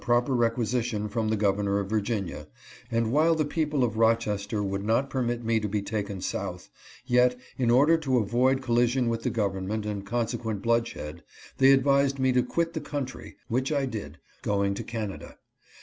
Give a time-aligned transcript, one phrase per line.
[0.03, 2.47] 379 proper requisition from the governor of Virginia,
[2.89, 6.71] and that while the people of Rochester would not permit me to be taken South,
[7.05, 11.21] yet, in order to avoid collision with the gov ernment and consequent bloodshed,
[11.59, 15.37] they advised me to quit the country, which I did— going to Canada.